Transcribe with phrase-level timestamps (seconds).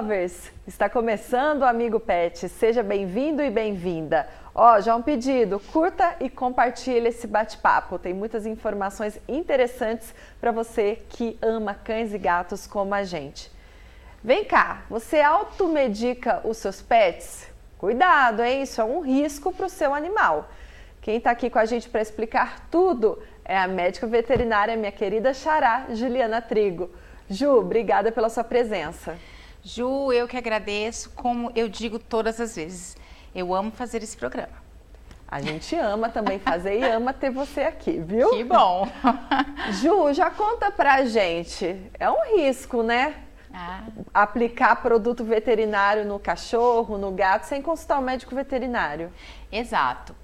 [0.00, 0.50] lovers!
[0.66, 2.48] Está começando o Amigo Pet.
[2.48, 4.26] Seja bem-vindo e bem-vinda.
[4.54, 7.98] Ó, já um pedido, curta e compartilhe esse bate-papo.
[7.98, 13.52] Tem muitas informações interessantes para você que ama cães e gatos como a gente.
[14.24, 17.46] Vem cá, você automedica os seus pets?
[17.76, 18.62] Cuidado, hein?
[18.62, 20.48] Isso é um risco para o seu animal.
[21.02, 25.34] Quem está aqui com a gente para explicar tudo é a médica veterinária, minha querida
[25.34, 26.88] xará, Juliana Trigo.
[27.28, 29.18] Ju, obrigada pela sua presença.
[29.62, 32.96] Ju, eu que agradeço, como eu digo todas as vezes,
[33.34, 34.60] eu amo fazer esse programa.
[35.28, 38.30] A gente ama também fazer e ama ter você aqui, viu?
[38.30, 38.88] Que bom!
[39.80, 41.80] Ju, já conta pra gente.
[42.00, 43.14] É um risco, né?
[43.52, 43.84] Ah.
[44.12, 49.12] Aplicar produto veterinário no cachorro, no gato, sem consultar o médico veterinário.
[49.52, 50.16] Exato.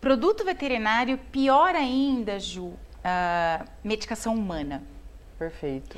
[0.00, 4.82] Produto veterinário, pior ainda, Ju, uh, medicação humana.
[5.38, 5.96] Perfeito.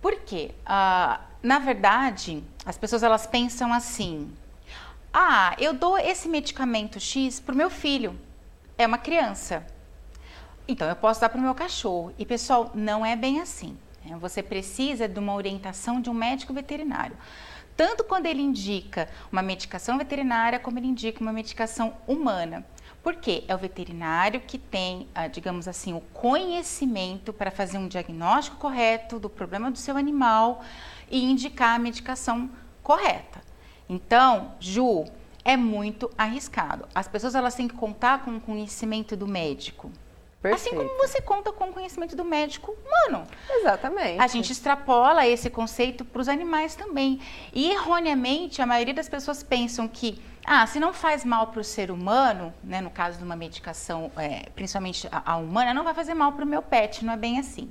[0.00, 0.50] Por quê?
[0.66, 4.32] Uh, na verdade, as pessoas elas pensam assim:
[5.14, 8.18] ah, eu dou esse medicamento X para o meu filho,
[8.76, 9.64] é uma criança.
[10.66, 12.12] Então eu posso dar para o meu cachorro.
[12.18, 13.78] E pessoal, não é bem assim.
[14.04, 14.16] Né?
[14.20, 17.16] Você precisa de uma orientação de um médico veterinário.
[17.76, 22.66] Tanto quando ele indica uma medicação veterinária, como ele indica uma medicação humana.
[23.06, 28.56] Porque é o veterinário que tem, ah, digamos assim, o conhecimento para fazer um diagnóstico
[28.56, 30.60] correto do problema do seu animal
[31.08, 32.50] e indicar a medicação
[32.82, 33.40] correta.
[33.88, 35.04] Então, Ju,
[35.44, 36.88] é muito arriscado.
[36.92, 39.92] As pessoas elas têm que contar com o conhecimento do médico.
[40.42, 40.76] Perfeito.
[40.76, 43.24] Assim como você conta com o conhecimento do médico humano.
[43.48, 44.20] Exatamente.
[44.20, 47.20] A gente extrapola esse conceito para os animais também.
[47.52, 51.64] E erroneamente, a maioria das pessoas pensam que ah, se não faz mal para o
[51.64, 55.92] ser humano, né, no caso de uma medicação, é, principalmente a, a, humana, não vai
[55.92, 57.68] fazer mal para o meu pet, não é bem assim.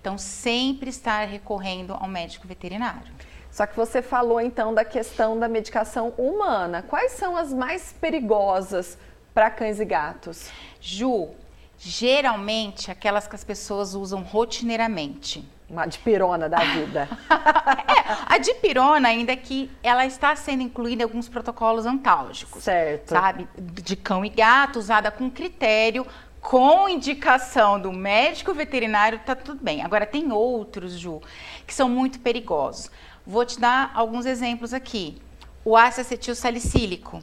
[0.00, 3.12] Então, sempre estar recorrendo ao médico veterinário.
[3.52, 6.82] Só que você falou então da questão da medicação humana.
[6.82, 8.98] Quais são as mais perigosas
[9.32, 10.50] para cães e gatos?
[10.80, 11.30] Ju,
[11.78, 15.48] geralmente aquelas que as pessoas usam rotineiramente.
[15.70, 17.06] Uma dipirona da vida.
[17.28, 22.62] é, a dipirona, ainda que ela está sendo incluída em alguns protocolos antálgicos.
[22.62, 23.10] Certo.
[23.10, 23.46] Sabe?
[23.54, 26.06] De cão e gato, usada com critério,
[26.40, 29.82] com indicação do médico veterinário, tá tudo bem.
[29.82, 31.20] Agora, tem outros, Ju,
[31.66, 32.90] que são muito perigosos.
[33.26, 35.20] Vou te dar alguns exemplos aqui.
[35.62, 37.22] O ácido acetil salicílico.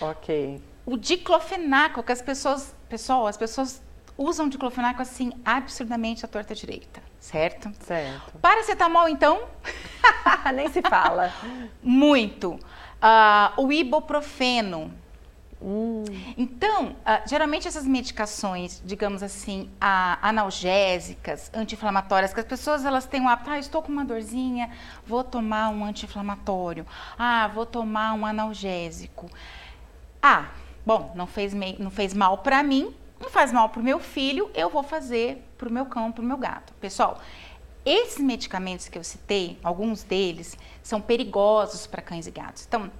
[0.00, 0.62] Ok.
[0.86, 3.82] O diclofenaco, que as pessoas, pessoal, as pessoas
[4.16, 7.70] usam diclofenaco assim absurdamente à torta direita certo?
[7.80, 8.38] Certo.
[8.40, 9.44] Paracetamol, então?
[10.52, 11.32] Nem se fala.
[11.80, 12.54] Muito.
[12.54, 14.92] Uh, o ibuprofeno.
[15.62, 16.02] Hum.
[16.36, 23.20] Então, uh, geralmente essas medicações, digamos assim, uh, analgésicas, anti-inflamatórias, que as pessoas elas têm
[23.20, 24.68] um hábito, ah, estou com uma dorzinha,
[25.06, 26.84] vou tomar um anti-inflamatório,
[27.16, 29.30] ah, vou tomar um analgésico.
[30.20, 30.46] Ah,
[30.84, 34.50] bom, não fez, não fez mal para mim, não faz mal para o meu filho,
[34.54, 36.74] eu vou fazer para o meu cão, para o meu gato.
[36.74, 37.20] Pessoal,
[37.84, 42.66] esses medicamentos que eu citei, alguns deles, são perigosos para cães e gatos.
[42.66, 42.90] Então,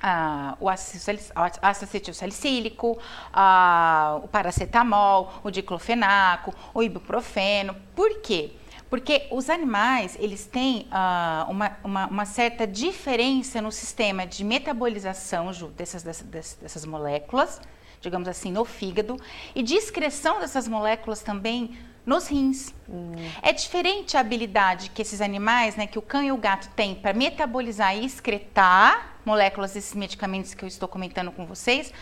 [0.00, 2.98] ah, o ácido salicílico,
[3.32, 7.76] ah, o paracetamol, o diclofenaco, o ibuprofeno.
[7.94, 8.52] Por quê?
[8.88, 15.50] Porque os animais, eles têm ah, uma, uma, uma, certa diferença no sistema de metabolização
[15.76, 17.60] dessas, dessas, dessas moléculas,
[18.00, 19.16] digamos assim, no fígado,
[19.54, 22.74] e de excreção dessas moléculas também nos rins.
[22.88, 23.12] Hum.
[23.42, 26.94] É diferente a habilidade que esses animais, né, que o cão e o gato têm
[26.94, 31.92] para metabolizar e excretar moléculas desses medicamentos que eu estou comentando com vocês,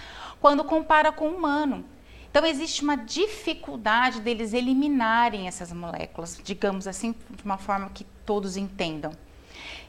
[0.40, 1.84] quando compara com o humano.
[2.30, 8.56] Então existe uma dificuldade deles eliminarem essas moléculas, digamos assim, de uma forma que todos
[8.56, 9.12] entendam.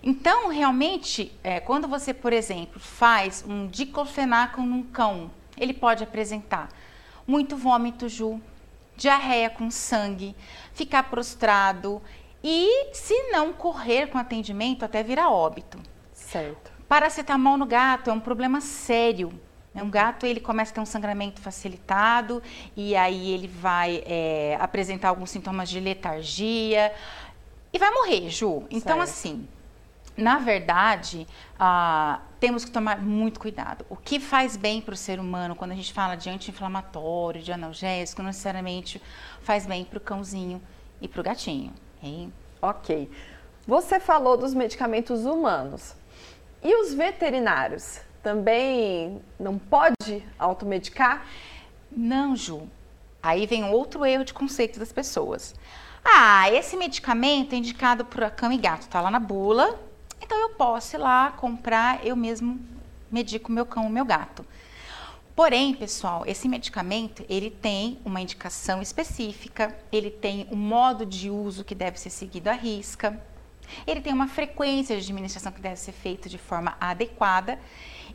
[0.02, 6.70] Então, realmente, é, quando você, por exemplo, faz um diclofenaco num cão, ele pode apresentar
[7.26, 8.42] muito vômito, Ju,
[8.96, 10.36] diarreia com sangue,
[10.74, 12.02] ficar prostrado
[12.44, 15.78] e, se não correr com atendimento, até virar óbito.
[16.14, 16.72] Certo.
[16.88, 19.32] Paracetamol no gato é um problema sério.
[19.76, 22.42] Um gato ele começa a ter um sangramento facilitado
[22.76, 26.92] e aí ele vai é, apresentar alguns sintomas de letargia
[27.72, 28.64] e vai morrer, Ju.
[28.72, 29.02] Então, certo.
[29.02, 29.48] assim,
[30.18, 31.28] na verdade,
[31.60, 33.86] ah, temos que tomar muito cuidado.
[33.88, 37.52] O que faz bem para o ser humano, quando a gente fala de anti-inflamatório, de
[37.52, 39.02] analgésico, não necessariamente
[39.42, 40.62] faz bem para o cãozinho
[41.00, 41.72] e para o gatinho.
[42.02, 42.34] Hein?
[42.62, 43.10] Ok.
[43.68, 45.94] Você falou dos medicamentos humanos.
[46.64, 48.00] E os veterinários?
[48.24, 51.26] Também não pode automedicar?
[51.92, 52.68] Não, Ju.
[53.22, 55.54] Aí vem outro erro de conceito das pessoas.
[56.04, 59.78] Ah, esse medicamento é indicado para cão e gato, tá lá na bula,
[60.22, 62.60] então eu posso ir lá comprar, eu mesmo
[63.12, 64.46] medico meu cão, o meu gato.
[65.36, 71.64] Porém, pessoal, esse medicamento, ele tem uma indicação específica, ele tem um modo de uso
[71.64, 73.22] que deve ser seguido à risca,
[73.86, 77.60] ele tem uma frequência de administração que deve ser feita de forma adequada.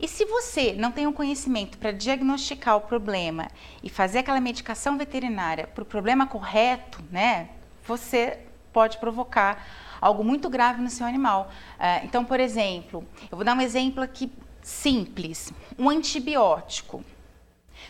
[0.01, 3.47] E se você não tem um conhecimento para diagnosticar o problema
[3.81, 7.49] e fazer aquela medicação veterinária para o problema correto, né,
[7.85, 8.39] você
[8.73, 9.65] pode provocar
[10.03, 11.49] algo muito grave no seu animal.
[11.79, 17.03] Uh, então, por exemplo, eu vou dar um exemplo aqui simples: um antibiótico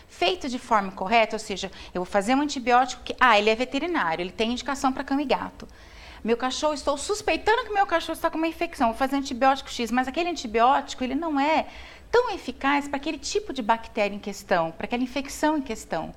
[0.08, 3.54] feito de forma correta, ou seja, eu vou fazer um antibiótico que, ah, ele é
[3.54, 5.66] veterinário, ele tem indicação para cão e gato.
[6.22, 9.90] Meu cachorro, estou suspeitando que meu cachorro está com uma infecção, vou fazer antibiótico X,
[9.90, 11.66] mas aquele antibiótico, ele não é
[12.10, 16.14] tão eficaz para aquele tipo de bactéria em questão, para aquela infecção em questão.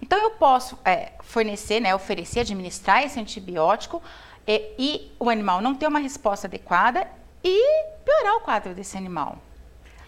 [0.00, 4.02] Então, eu posso é, fornecer, né, oferecer, administrar esse antibiótico
[4.46, 7.06] é, e o animal não ter uma resposta adequada
[7.42, 9.38] e piorar o quadro desse animal.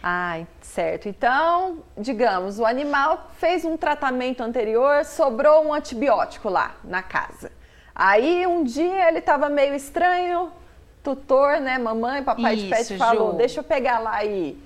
[0.02, 1.08] Ai, certo.
[1.08, 7.50] Então, digamos, o animal fez um tratamento anterior, sobrou um antibiótico lá na casa.
[7.94, 10.52] Aí um dia ele estava meio estranho,
[11.02, 13.38] tutor, né, mamãe, papai Isso, de pet falou, Ju.
[13.38, 14.56] deixa eu pegar lá e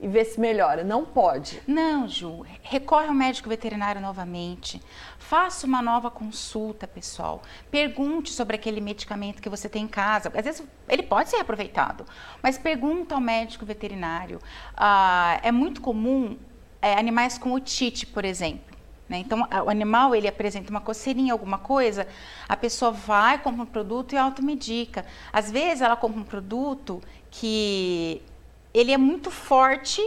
[0.00, 0.82] e ver se melhora.
[0.82, 1.60] Não pode.
[1.66, 2.44] Não, Ju.
[2.62, 4.82] Recorre ao médico veterinário novamente.
[5.18, 7.42] Faça uma nova consulta, pessoal.
[7.70, 10.32] Pergunte sobre aquele medicamento que você tem em casa.
[10.34, 12.06] Às vezes ele pode ser aproveitado,
[12.42, 14.40] mas pergunta ao médico veterinário.
[14.74, 16.38] Ah, é muito comum
[16.80, 18.70] é, animais com otite, por exemplo.
[19.06, 19.18] Né?
[19.18, 22.06] Então, o animal ele apresenta uma coceirinha, alguma coisa,
[22.48, 25.04] a pessoa vai, compra um produto e automedica.
[25.32, 28.22] Às vezes ela compra um produto que
[28.72, 30.00] ele é muito forte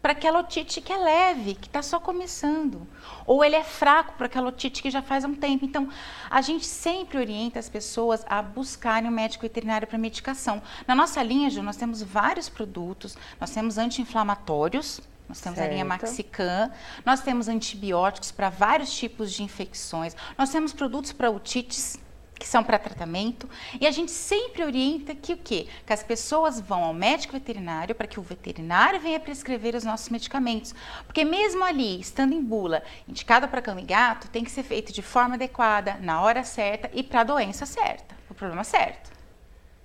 [0.00, 2.86] para aquela otite que é leve, que está só começando.
[3.26, 5.64] Ou ele é fraco para aquela otite que já faz um tempo.
[5.64, 5.88] Então,
[6.30, 10.62] a gente sempre orienta as pessoas a buscarem um médico veterinário para medicação.
[10.86, 13.16] Na nossa linha, Ju, nós temos vários produtos.
[13.40, 15.70] Nós temos anti-inflamatórios, nós temos certo.
[15.70, 16.70] a linha Maxican,
[17.04, 21.98] nós temos antibióticos para vários tipos de infecções, nós temos produtos para otites
[22.38, 23.48] que são para tratamento,
[23.80, 25.66] e a gente sempre orienta que o quê?
[25.84, 30.08] Que as pessoas vão ao médico veterinário para que o veterinário venha prescrever os nossos
[30.08, 30.74] medicamentos.
[31.04, 34.92] Porque mesmo ali, estando em bula, indicado para cão e gato, tem que ser feito
[34.92, 39.10] de forma adequada, na hora certa e para a doença certa, o problema certo.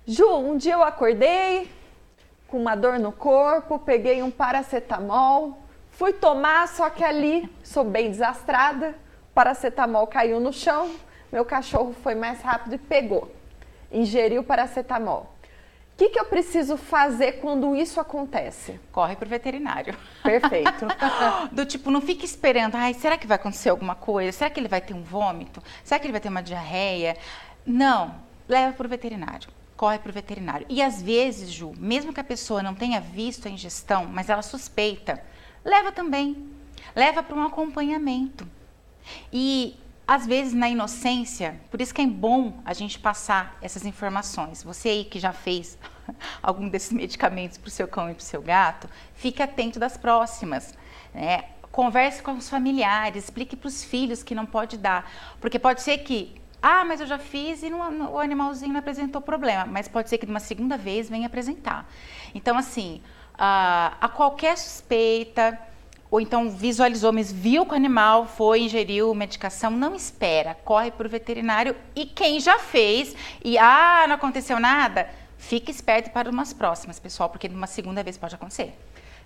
[0.06, 1.70] Ju, um dia eu acordei
[2.46, 5.58] com uma dor no corpo, peguei um paracetamol,
[5.90, 8.94] fui tomar, só que ali sou bem desastrada,
[9.30, 10.94] o paracetamol caiu no chão,
[11.34, 13.34] meu cachorro foi mais rápido e pegou,
[13.90, 15.34] ingeriu paracetamol.
[15.92, 18.78] O que, que eu preciso fazer quando isso acontece?
[18.92, 19.96] Corre para o veterinário.
[20.22, 20.86] Perfeito.
[21.50, 24.30] Do tipo, não fique esperando, ai, será que vai acontecer alguma coisa?
[24.30, 25.60] Será que ele vai ter um vômito?
[25.82, 27.16] Será que ele vai ter uma diarreia?
[27.66, 28.14] Não,
[28.48, 29.48] leva para o veterinário.
[29.76, 30.66] Corre para o veterinário.
[30.68, 34.42] E às vezes, Ju, mesmo que a pessoa não tenha visto a ingestão, mas ela
[34.42, 35.20] suspeita,
[35.64, 36.48] leva também.
[36.94, 38.46] Leva para um acompanhamento.
[39.32, 44.62] E às vezes na inocência, por isso que é bom a gente passar essas informações.
[44.62, 45.78] Você aí que já fez
[46.42, 49.96] algum desses medicamentos para o seu cão e para o seu gato, fique atento das
[49.96, 50.74] próximas.
[51.14, 51.44] Né?
[51.72, 55.10] Converse com os familiares, explique para os filhos que não pode dar.
[55.40, 59.22] Porque pode ser que, ah, mas eu já fiz e não, o animalzinho não apresentou
[59.22, 59.64] problema.
[59.64, 61.88] Mas pode ser que de uma segunda vez venha apresentar.
[62.34, 63.02] Então, assim,
[63.36, 65.58] a, a qualquer suspeita,
[66.14, 71.08] ou então visualizou, mas viu que o animal foi, ingeriu medicação, não espera, corre para
[71.08, 76.52] o veterinário e quem já fez e ah, não aconteceu nada, fique esperto para umas
[76.52, 78.78] próximas, pessoal, porque numa segunda vez pode acontecer.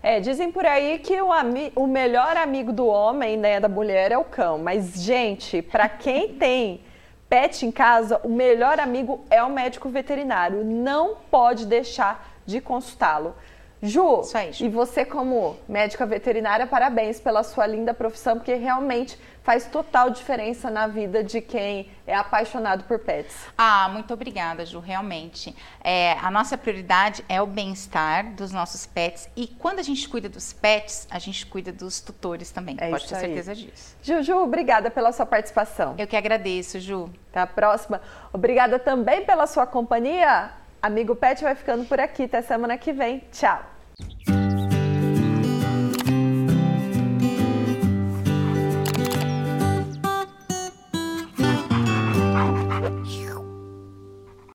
[0.03, 1.29] É, dizem por aí que o,
[1.77, 4.57] o melhor amigo do homem, né, da mulher é o cão.
[4.57, 6.81] Mas, gente, para quem tem
[7.29, 10.65] pet em casa, o melhor amigo é o médico veterinário.
[10.65, 13.35] Não pode deixar de consultá-lo.
[13.83, 19.19] Ju, aí, Ju, e você como médica veterinária, parabéns pela sua linda profissão, porque realmente
[19.43, 23.35] faz total diferença na vida de quem é apaixonado por pets.
[23.57, 25.57] Ah, muito obrigada, Ju, realmente.
[25.83, 30.29] É, a nossa prioridade é o bem-estar dos nossos pets e quando a gente cuida
[30.29, 33.21] dos pets, a gente cuida dos tutores também, é pode ter aí.
[33.23, 33.97] certeza disso.
[34.03, 35.95] Juju, obrigada pela sua participação.
[35.97, 37.09] Eu que agradeço, Ju.
[37.31, 38.03] Até a próxima.
[38.33, 40.51] Obrigada também pela sua companhia.
[40.83, 42.25] Amigo Pet vai ficando por aqui.
[42.25, 43.23] Até semana que vem.
[43.33, 43.78] Tchau!